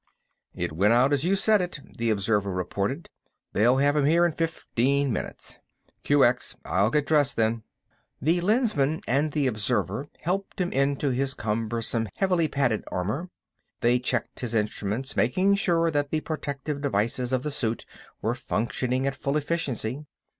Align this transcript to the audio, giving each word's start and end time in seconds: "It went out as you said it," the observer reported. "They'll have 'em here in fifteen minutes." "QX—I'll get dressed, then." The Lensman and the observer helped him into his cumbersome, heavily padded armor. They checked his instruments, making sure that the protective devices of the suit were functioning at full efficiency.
"It 0.55 0.71
went 0.71 0.93
out 0.93 1.13
as 1.13 1.23
you 1.23 1.35
said 1.35 1.61
it," 1.61 1.79
the 1.95 2.09
observer 2.09 2.49
reported. 2.51 3.11
"They'll 3.53 3.77
have 3.77 3.95
'em 3.95 4.05
here 4.07 4.25
in 4.25 4.31
fifteen 4.31 5.13
minutes." 5.13 5.59
"QX—I'll 6.03 6.89
get 6.89 7.05
dressed, 7.05 7.35
then." 7.35 7.61
The 8.19 8.41
Lensman 8.41 9.01
and 9.07 9.31
the 9.31 9.45
observer 9.45 10.07
helped 10.21 10.59
him 10.59 10.71
into 10.71 11.11
his 11.11 11.35
cumbersome, 11.35 12.09
heavily 12.15 12.47
padded 12.47 12.83
armor. 12.87 13.29
They 13.81 13.99
checked 13.99 14.39
his 14.39 14.55
instruments, 14.55 15.15
making 15.15 15.53
sure 15.57 15.91
that 15.91 16.09
the 16.09 16.21
protective 16.21 16.81
devices 16.81 17.31
of 17.31 17.43
the 17.43 17.51
suit 17.51 17.85
were 18.23 18.33
functioning 18.33 19.05
at 19.05 19.13
full 19.13 19.37
efficiency. 19.37 20.07